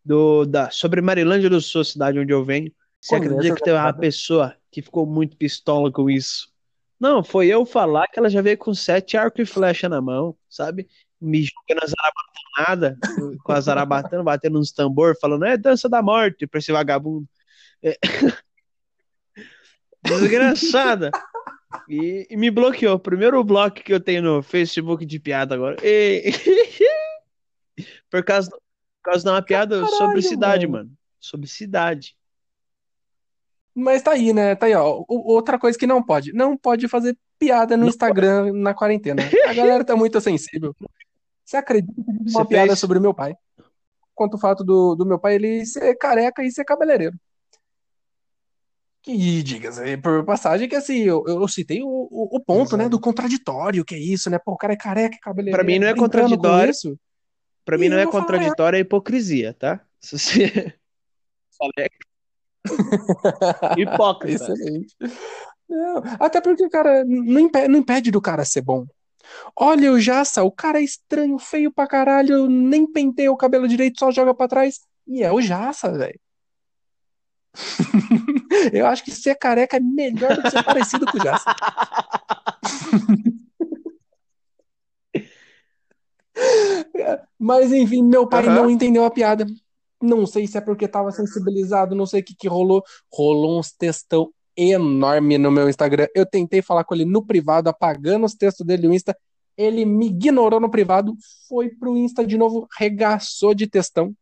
Do, 0.04 0.45
da, 0.45 0.71
sobre 0.71 1.00
Marilândia 1.00 1.49
do 1.49 1.59
Sul, 1.59 1.83
cidade 1.83 2.19
onde 2.19 2.35
eu 2.35 2.45
venho. 2.45 2.71
Você 3.00 3.14
acredita 3.14 3.54
que 3.54 3.62
teve 3.62 3.78
uma 3.78 3.95
pessoa 3.95 4.54
que 4.71 4.83
ficou 4.83 5.07
muito 5.07 5.38
pistola 5.38 5.90
com 5.90 6.11
isso? 6.11 6.52
Não, 7.00 7.25
foi 7.25 7.47
eu 7.47 7.64
falar 7.64 8.09
que 8.09 8.19
ela 8.19 8.28
já 8.28 8.42
veio 8.42 8.59
com 8.59 8.75
sete 8.75 9.16
arco 9.16 9.40
e 9.40 9.47
flecha 9.47 9.88
na 9.88 10.02
mão, 10.02 10.37
sabe? 10.50 10.87
Me 11.21 11.43
jogando 11.43 11.85
as 11.85 11.91
zarabatanada, 11.91 12.99
com 13.45 13.53
as 13.53 13.65
zarabatana, 13.65 14.23
batendo 14.23 14.59
nos 14.59 14.73
tambor, 14.73 15.15
falando, 15.21 15.45
é 15.45 15.57
dança 15.57 15.89
da 15.89 16.03
morte 16.03 16.47
pra 16.47 16.59
esse 16.59 16.73
vagabundo. 16.73 17.27
É. 17.83 17.99
Desgraçada. 20.03 21.11
E, 21.89 22.27
e 22.31 22.37
me 22.37 22.50
bloqueou. 22.50 22.99
Primeiro 22.99 23.43
bloco 23.45 23.77
que 23.83 23.93
eu 23.93 24.00
tenho 24.00 24.23
no 24.23 24.43
Facebook 24.43 25.05
de 25.05 25.19
piada 25.21 25.55
agora. 25.55 25.77
E- 25.83 26.33
Por 28.11 28.25
causa, 28.25 28.50
por 28.50 28.61
causa 29.03 29.25
de 29.25 29.31
uma 29.31 29.41
piada 29.41 29.77
Caralho, 29.77 29.97
sobre 29.97 30.21
cidade, 30.21 30.67
mano. 30.67 30.85
mano. 30.85 30.97
Sobre 31.19 31.47
cidade. 31.47 32.17
Mas 33.75 34.03
tá 34.03 34.12
aí, 34.12 34.33
né? 34.33 34.55
Tá 34.55 34.67
aí, 34.67 34.75
ó. 34.75 35.05
Outra 35.09 35.59
coisa 35.59 35.79
que 35.79 35.87
não 35.87 36.03
pode. 36.03 36.33
Não 36.33 36.57
pode 36.57 36.89
fazer 36.89 37.17
piada 37.39 37.77
no 37.77 37.87
Instagram 37.87 38.53
na 38.53 38.75
quarentena. 38.75 39.23
A 39.49 39.55
galera 39.55 39.85
tá 39.85 39.97
muito 39.97 40.21
sensível. 40.21 40.75
Você 41.50 41.57
acredita 41.57 41.92
que 41.92 42.00
eu 42.00 42.14
uma 42.14 42.45
Você 42.45 42.45
piada 42.45 42.69
fez? 42.69 42.78
sobre 42.78 42.99
o 42.99 43.00
meu 43.02 43.12
pai? 43.12 43.35
Quanto 44.14 44.35
o 44.35 44.38
fato 44.38 44.62
do, 44.62 44.95
do 44.95 45.04
meu 45.04 45.19
pai 45.19 45.35
ele 45.35 45.66
ser 45.66 45.97
careca 45.97 46.45
e 46.45 46.52
ser 46.52 46.64
cabeleireiro. 46.64 47.19
Que, 49.02 49.42
diga-se 49.42 49.97
por 49.97 50.25
passagem, 50.25 50.69
que 50.69 50.76
assim, 50.76 50.99
eu, 50.99 51.25
eu 51.26 51.49
citei 51.49 51.83
o, 51.83 51.88
o, 51.88 52.37
o 52.37 52.40
ponto, 52.40 52.76
né, 52.76 52.88
do 52.88 53.00
contraditório, 53.00 53.85
que 53.85 53.97
é 53.97 53.99
isso, 53.99 54.30
né? 54.30 54.38
Pô, 54.38 54.52
o 54.52 54.57
cara 54.57 54.75
é 54.75 54.76
careca 54.76 55.16
e 55.16 55.19
cabeleireiro. 55.19 55.57
Pra 55.59 55.66
mim 55.66 55.80
não 55.80 55.88
é 55.88 55.95
contraditório. 55.97 56.71
isso. 56.71 56.97
Pra 57.64 57.76
mim 57.76 57.88
não 57.88 57.99
é 57.99 58.07
contraditório, 58.07 58.76
é 58.76 58.80
hipocrisia, 58.80 59.52
tá? 59.52 59.80
Se 60.00 60.21
você. 60.21 60.78
Hipócrita. 63.76 64.52
Excelente. 64.52 64.95
Não, 65.69 66.02
até 66.21 66.40
porque, 66.40 66.69
cara, 66.69 67.04
não 67.04 67.40
impede, 67.40 67.69
não 67.69 67.78
impede 67.80 68.11
do 68.12 68.21
cara 68.21 68.45
ser 68.45 68.61
bom. 68.61 68.87
Olha 69.57 69.93
o 69.93 70.01
Jassa, 70.01 70.43
o 70.43 70.51
cara 70.51 70.81
é 70.81 70.85
estranho, 70.85 71.39
feio 71.39 71.73
pra 71.73 71.87
caralho, 71.87 72.49
nem 72.49 72.91
penteia 72.91 73.31
o 73.31 73.37
cabelo 73.37 73.69
direito, 73.69 73.99
só 73.99 74.11
joga 74.11 74.35
pra 74.35 74.49
trás. 74.49 74.81
E 75.07 75.23
é 75.23 75.33
o 75.33 75.41
Jassa, 75.41 75.93
velho. 75.93 76.19
Eu 78.73 78.87
acho 78.87 79.05
que 79.05 79.11
ser 79.11 79.35
careca 79.37 79.77
é 79.77 79.81
melhor 79.81 80.35
do 80.35 80.43
que 80.43 80.51
ser 80.51 80.63
parecido 80.63 81.07
com 81.07 81.19
o 81.19 81.21
Jassa. 81.21 81.55
Mas 87.39 87.73
enfim, 87.73 88.03
meu 88.03 88.29
pai 88.29 88.47
Aham. 88.47 88.55
não 88.55 88.71
entendeu 88.71 89.05
a 89.05 89.11
piada. 89.11 89.47
Não 90.01 90.27
sei 90.27 90.47
se 90.47 90.57
é 90.57 90.61
porque 90.61 90.89
tava 90.89 91.11
sensibilizado, 91.11 91.95
não 91.95 92.07
sei 92.07 92.21
o 92.21 92.25
que 92.25 92.35
que 92.35 92.49
rolou. 92.49 92.83
Rolou 93.13 93.59
uns 93.59 93.73
textão 93.73 94.33
enorme 94.57 95.38
no 95.38 95.50
meu 95.50 95.69
Instagram. 95.69 96.07
Eu 96.14 96.26
tentei 96.26 96.62
falar 96.62 96.85
com 96.85 96.95
ele 96.95 97.04
no 97.04 97.25
privado, 97.25 97.69
apagando 97.69 98.26
os 98.26 98.35
textos 98.35 98.66
dele 98.66 98.87
no 98.87 98.95
Insta. 98.95 99.16
Ele 99.57 99.85
me 99.85 100.07
ignorou 100.07 100.61
no 100.61 100.71
privado, 100.71 101.14
foi 101.49 101.69
pro 101.69 101.97
Insta 101.97 102.25
de 102.26 102.38
novo, 102.38 102.66
regaçou 102.78 103.54
de 103.54 103.66
textão. 103.66 104.14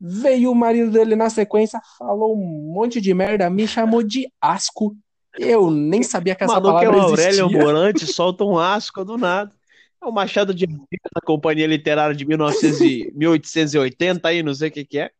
Veio 0.00 0.52
o 0.52 0.54
marido 0.54 0.90
dele 0.90 1.16
na 1.16 1.28
sequência, 1.28 1.80
falou 1.98 2.34
um 2.34 2.72
monte 2.72 3.00
de 3.00 3.12
merda, 3.12 3.50
me 3.50 3.66
chamou 3.66 4.02
de 4.02 4.30
asco. 4.40 4.96
Eu 5.36 5.70
nem 5.70 6.02
sabia 6.02 6.34
que 6.34 6.44
essa 6.44 6.54
maluco 6.54 6.78
é 6.78 6.86
palavra 6.86 6.98
o 6.98 7.02
Aurélio 7.02 7.46
existia. 7.46 7.62
Morante, 7.62 8.06
solta 8.06 8.44
um 8.44 8.58
asco 8.58 9.04
do 9.04 9.18
nada. 9.18 9.52
É 10.00 10.06
o 10.06 10.12
Machado 10.12 10.54
de 10.54 10.64
Assis 10.64 11.00
da 11.12 11.20
Companhia 11.20 11.66
Literária 11.66 12.14
de 12.14 12.24
1900 12.24 12.80
e 12.80 13.12
1880 13.14 14.28
aí, 14.28 14.42
não 14.42 14.54
sei 14.54 14.68
o 14.68 14.72
que 14.72 14.84
que 14.84 14.98
é. 14.98 15.10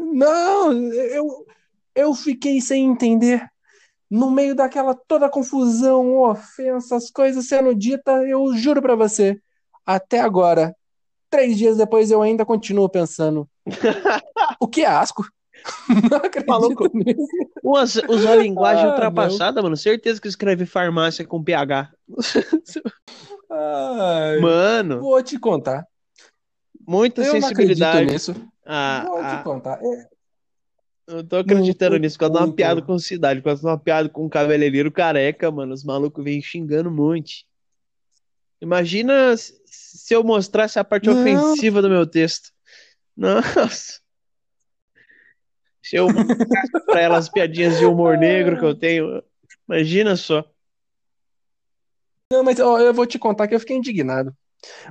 Não, 0.00 0.72
eu, 0.92 1.46
eu 1.94 2.14
fiquei 2.14 2.60
sem 2.60 2.84
entender. 2.86 3.46
No 4.10 4.30
meio 4.30 4.54
daquela 4.56 4.94
toda 4.94 5.28
confusão, 5.30 6.18
ofensas, 6.22 7.10
coisas 7.10 7.46
sendo 7.46 7.74
ditas, 7.74 8.26
eu 8.28 8.52
juro 8.56 8.82
pra 8.82 8.96
você, 8.96 9.40
até 9.86 10.18
agora, 10.20 10.74
três 11.28 11.56
dias 11.56 11.76
depois, 11.76 12.10
eu 12.10 12.20
ainda 12.20 12.44
continuo 12.44 12.88
pensando: 12.88 13.48
o 14.60 14.66
que 14.66 14.82
é 14.82 14.86
asco? 14.86 15.24
Não 16.10 16.18
acredito 16.18 16.50
Maluco. 16.50 16.90
nisso. 16.94 17.28
Usou 18.08 18.32
a 18.32 18.36
linguagem 18.36 18.86
Ah, 18.86 18.88
ultrapassada, 18.88 19.62
mano. 19.62 19.76
Certeza 19.76 20.20
que 20.20 20.26
escreve 20.26 20.64
farmácia 20.66 21.24
com 21.26 21.42
PH. 21.44 21.92
Ai, 23.50 24.40
Mano, 24.40 25.00
vou 25.00 25.22
te 25.22 25.38
contar. 25.38 25.84
muita 26.86 27.22
Eu 27.22 27.34
não 27.40 27.48
acredito 27.48 27.48
sensibilidade. 27.48 28.12
nisso. 28.12 28.34
Ah, 28.72 29.04
Vou 29.04 29.18
te 29.18 29.24
ah, 29.24 29.42
contar. 29.42 29.80
É, 29.82 30.08
eu 31.08 31.24
tô 31.24 31.38
acreditando 31.38 31.94
Muito, 31.94 32.02
nisso. 32.02 32.16
Por 32.16 32.28
causa 32.28 32.34
de 32.34 32.50
uma 32.50 32.54
piada 32.54 32.80
com 32.80 32.96
cidade, 33.00 33.40
por 33.40 33.46
causa 33.46 33.62
de 33.62 33.66
uma 33.66 33.76
piada 33.78 34.08
com 34.08 34.24
um 34.24 34.28
cabeleireiro 34.28 34.92
careca, 34.92 35.50
mano. 35.50 35.74
Os 35.74 35.82
malucos 35.82 36.22
vêm 36.22 36.40
xingando 36.40 36.88
um 36.88 36.94
monte. 36.94 37.44
Imagina 38.60 39.36
se 39.36 40.14
eu 40.14 40.22
mostrasse 40.22 40.78
a 40.78 40.84
parte 40.84 41.08
Não. 41.08 41.20
ofensiva 41.20 41.82
do 41.82 41.90
meu 41.90 42.06
texto. 42.06 42.52
Nossa. 43.16 44.00
Se 45.82 45.96
eu 45.96 46.06
mostrasse 46.06 46.86
pra 46.86 47.00
elas 47.00 47.28
piadinhas 47.28 47.76
de 47.76 47.84
humor 47.84 48.16
negro 48.16 48.56
que 48.56 48.64
eu 48.64 48.74
tenho, 48.78 49.20
imagina 49.68 50.14
só. 50.14 50.48
Não, 52.32 52.44
mas 52.44 52.60
ó, 52.60 52.78
eu 52.78 52.94
vou 52.94 53.04
te 53.04 53.18
contar 53.18 53.48
que 53.48 53.54
eu 53.56 53.58
fiquei 53.58 53.76
indignado. 53.76 54.32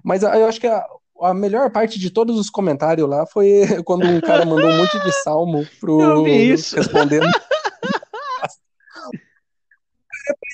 Mas 0.03 0.24
eu 0.24 0.45
acho 0.45 0.59
que 0.59 0.67
a, 0.67 0.86
a 1.21 1.33
melhor 1.33 1.69
parte 1.71 1.99
de 1.99 2.09
todos 2.09 2.38
os 2.38 2.49
comentários 2.49 3.07
lá 3.09 3.25
foi 3.25 3.61
quando 3.85 4.05
um 4.07 4.19
cara 4.21 4.45
mandou 4.45 4.69
um 4.69 4.77
monte 4.77 4.99
de 5.03 5.11
salmo 5.23 5.65
pro 5.79 6.01
Eu 6.01 6.23
vi 6.23 6.51
isso. 6.51 6.75
respondendo. 6.75 7.27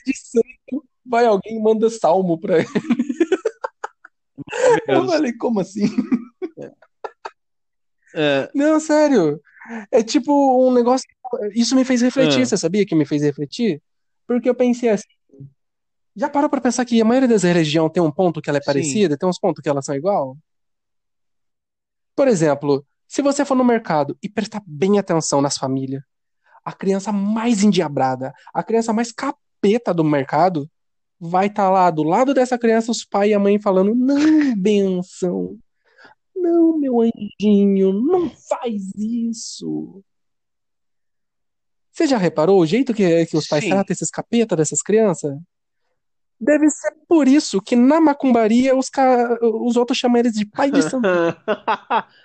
de 0.06 0.14
santo, 0.18 0.86
vai 1.06 1.26
alguém 1.26 1.58
e 1.58 1.62
manda 1.62 1.90
salmo 1.90 2.40
pra 2.40 2.60
ele. 2.60 2.68
Eu 4.88 5.06
falei, 5.08 5.34
como 5.34 5.60
assim? 5.60 5.86
É, 8.14 8.50
Não, 8.54 8.80
sério. 8.80 9.42
É 9.92 10.04
tipo 10.04 10.32
um 10.68 10.72
negócio. 10.72 11.06
Isso 11.54 11.76
me 11.76 11.84
fez 11.84 12.02
refletir, 12.02 12.42
Ah. 12.42 12.46
você 12.46 12.58
sabia 12.58 12.86
que 12.86 12.96
me 12.96 13.06
fez 13.06 13.22
refletir? 13.24 13.82
Porque 14.28 14.48
eu 14.50 14.56
pensei 14.56 14.90
assim. 14.90 15.04
Já 16.16 16.30
parou 16.30 16.50
pra 16.50 16.62
pensar 16.62 16.86
que 16.86 17.02
a 17.02 17.06
maioria 17.06 17.28
das 17.28 17.44
religiões 17.44 17.92
tem 17.92 18.02
um 18.02 18.12
ponto 18.12 18.42
que 18.42 18.50
ela 18.50 18.58
é 18.60 18.62
Sim. 18.62 18.66
parecida, 18.66 19.18
tem 19.18 19.28
uns 19.28 19.40
pontos 19.40 19.62
que 19.62 19.68
elas 19.68 19.84
são 19.84 19.96
igual? 19.96 20.38
Por 22.16 22.28
exemplo, 22.28 22.86
se 23.08 23.22
você 23.22 23.44
for 23.44 23.56
no 23.56 23.64
mercado 23.64 24.18
e 24.22 24.30
prestar 24.30 24.62
bem 24.66 24.98
atenção 24.98 25.42
nas 25.42 25.58
famílias, 25.58 26.04
a 26.64 26.74
criança 26.74 27.12
mais 27.12 27.64
endiabrada, 27.64 28.34
a 28.54 28.64
criança 28.64 28.92
mais 28.92 29.12
capeta 29.12 29.94
do 29.94 30.04
mercado, 30.04 30.70
vai 31.20 31.48
estar 31.48 31.70
lá 31.70 31.90
do 31.92 32.04
lado 32.04 32.34
dessa 32.34 32.58
criança 32.58 32.92
os 32.92 33.06
pai 33.06 33.30
e 33.30 33.34
a 33.34 33.40
mãe 33.40 33.60
falando: 33.60 33.94
Não, 33.94 34.56
benção. 34.58 35.58
Não, 36.36 36.78
meu 36.78 37.02
anjinho, 37.02 37.94
não 37.94 38.30
faz 38.30 38.92
isso. 38.96 40.04
Você 41.92 42.08
já 42.08 42.18
reparou 42.18 42.60
o 42.60 42.66
jeito 42.66 42.94
que, 42.94 43.26
que 43.26 43.38
os 43.38 43.48
pais 43.48 43.64
Sim. 43.64 43.70
tratam 43.70 43.94
esses 43.94 44.10
capeta 44.10 44.56
dessas 44.56 44.82
crianças? 44.82 45.34
Deve 46.40 46.70
ser 46.70 46.94
por 47.08 47.28
isso 47.28 47.62
que 47.62 47.76
na 47.76 48.02
macumbaria 48.02 48.76
os, 48.76 48.90
ca... 48.90 49.38
os 49.42 49.78
outros 49.78 49.98
chamam 49.98 50.18
eles 50.18 50.34
de 50.34 50.46
pai 50.46 50.70
de 50.70 50.82
santo. 50.82 51.08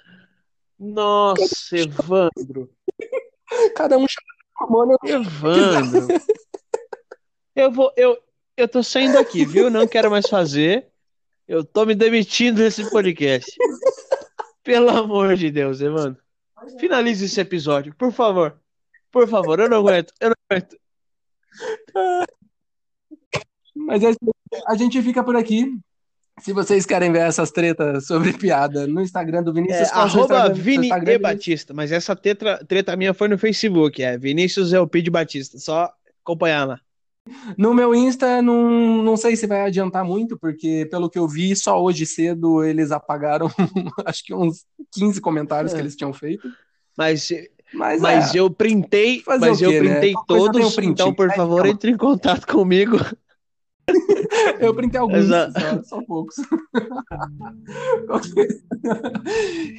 Nossa, 0.79 1.77
Evandro. 1.77 2.71
Cada 3.77 3.97
um 3.97 4.07
chama 4.09 4.27
de 4.37 4.65
hormônio. 4.65 4.99
Evandro. 5.05 6.09
Eu 7.55 7.71
vou, 7.71 7.93
eu, 7.97 8.19
eu 8.57 8.69
tô 8.69 8.83
saindo 8.83 9.19
aqui, 9.19 9.45
viu? 9.45 9.71
Não 9.71 9.87
quero 9.87 10.11
mais 10.11 10.27
fazer. 10.29 10.89
Eu 11.47 11.65
tô 11.65 11.85
me 11.85 11.95
demitindo 11.95 12.59
desse 12.59 12.89
podcast. 12.91 13.57
Pelo 14.63 14.91
amor 14.91 15.37
de 15.37 15.51
Deus, 15.51 15.81
Evandro. 15.81 16.23
Finalize 16.79 17.25
esse 17.25 17.41
episódio, 17.41 17.95
por 17.95 18.13
favor. 18.13 18.59
Por 19.11 19.29
favor, 19.29 19.59
eu 19.59 19.69
não 19.69 19.79
aguento. 19.79 20.13
Eu 20.21 20.31
não 20.31 20.37
aguento. 20.49 20.77
Mas 23.91 24.03
é 24.03 24.13
a 24.67 24.75
gente 24.77 25.01
fica 25.03 25.23
por 25.23 25.37
aqui. 25.37 25.77
Se 26.41 26.53
vocês 26.55 26.87
querem 26.87 27.13
ver 27.13 27.21
essas 27.21 27.51
tretas 27.51 28.07
sobre 28.07 28.33
piada 28.33 28.87
no 28.87 29.01
Instagram 29.03 29.43
do 29.43 29.51
É, 29.51 29.55
Vinícius, 29.55 29.81
é 29.83 29.85
seu 29.87 29.99
arroba 29.99 30.35
Instagram? 30.37 30.55
Vini 30.55 30.87
Instagram, 30.87 31.13
e? 31.13 31.19
Batista. 31.19 31.75
Mas 31.75 31.93
essa 31.93 32.17
treta, 32.17 32.65
treta 32.67 32.97
minha 32.97 33.13
foi 33.13 33.29
no 33.29 33.37
Facebook. 33.37 34.03
É 34.03 34.17
Vinícius 34.17 34.73
Elpide 34.73 35.11
Batista. 35.11 35.59
Só 35.59 35.91
acompanhar 36.25 36.65
lá. 36.67 36.81
No 37.57 37.75
meu 37.75 37.95
Insta, 37.95 38.41
não, 38.41 39.03
não 39.03 39.17
sei 39.17 39.37
se 39.37 39.47
vai 39.47 39.61
adiantar 39.61 40.05
muito, 40.05 40.39
porque 40.39 40.89
pelo 40.91 41.11
que 41.11 41.19
eu 41.19 41.29
vi, 41.29 41.55
só 41.55 41.81
hoje 41.81 42.07
cedo 42.07 42.65
eles 42.65 42.91
apagaram 42.91 43.49
acho 44.07 44.25
que 44.25 44.35
uns 44.35 44.65
15 44.93 45.21
comentários 45.21 45.73
que 45.73 45.79
É. 45.79 45.83
eles 45.83 45.95
tinham 45.95 46.13
feito. 46.15 46.49
Mas, 46.97 47.29
Mas, 47.75 48.01
mas 48.01 48.35
é, 48.35 48.39
eu 48.41 48.51
printei, 48.51 49.23
mas 49.27 49.61
o 49.61 49.65
eu 49.65 49.71
quê, 49.71 49.81
né? 49.83 49.91
printei 49.91 50.15
um 50.17 50.25
todos. 50.27 50.79
Então, 50.79 51.13
por 51.15 51.31
É, 51.31 51.37
favor, 51.37 51.61
então. 51.61 51.71
entre 51.73 51.91
em 51.91 51.97
contato 51.97 52.47
comigo. 52.47 52.97
eu 54.61 54.75
printei 54.75 55.01
alguns, 55.01 55.19
Exato. 55.19 55.61
só, 55.61 55.83
só 55.83 56.03
poucos. 56.03 56.37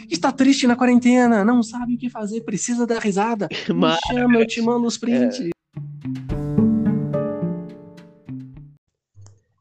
Está 0.10 0.32
triste 0.32 0.68
na 0.68 0.76
quarentena, 0.76 1.44
não 1.44 1.64
sabe 1.64 1.96
o 1.96 1.98
que 1.98 2.10
fazer, 2.10 2.42
precisa 2.42 2.86
dar 2.86 3.00
risada. 3.00 3.48
Me 3.70 3.74
Mas- 3.76 4.00
chama, 4.08 4.40
eu 4.40 4.48
te 4.48 4.62
mando 4.62 4.88
os 4.88 4.98
prints. 4.98 5.50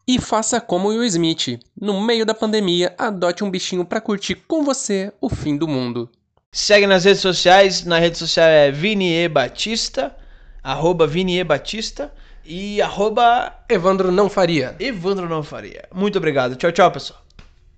E 0.07 0.19
faça 0.19 0.61
como 0.61 0.89
o 0.89 0.91
Will 0.91 1.05
Smith. 1.05 1.61
No 1.81 2.05
meio 2.05 2.27
da 2.27 2.35
pandemia, 2.35 2.93
adote 2.99 3.45
um 3.45 3.51
bichinho 3.51 3.85
pra 3.85 4.01
curtir 4.01 4.35
com 4.35 4.65
você 4.65 5.13
o 5.21 5.29
fim 5.29 5.57
do 5.57 5.69
mundo. 5.69 6.11
Segue 6.51 6.85
nas 6.85 7.05
redes 7.05 7.21
sociais. 7.21 7.85
Na 7.85 8.01
rede 8.01 8.19
social 8.19 8.49
é 8.49 8.73
Vini 8.73 9.13
E 9.13 9.29
Batista. 9.29 10.17
Arroba 10.65 11.09
Batista. 11.47 12.13
E 12.53 12.83
arroba 12.83 13.55
Evandro 13.69 14.11
não 14.11 14.29
faria. 14.29 14.75
Evandro 14.81 15.29
Não 15.29 15.41
Faria. 15.41 15.85
Muito 15.95 16.19
obrigado. 16.19 16.57
Tchau, 16.57 16.73
tchau, 16.73 16.91
pessoal. 16.91 17.21